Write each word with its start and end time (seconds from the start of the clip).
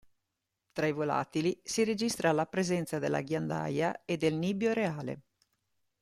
Tra 0.71 0.87
i 0.87 0.93
volatili 0.93 1.61
si 1.63 1.83
registra 1.83 2.31
la 2.31 2.47
presenza 2.47 2.97
della 2.97 3.21
ghiandaia 3.21 4.01
e 4.05 4.17
del 4.17 4.33
nibbio 4.33 4.73
reale. 4.73 5.21